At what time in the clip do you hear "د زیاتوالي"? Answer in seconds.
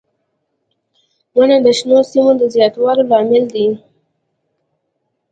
2.39-3.03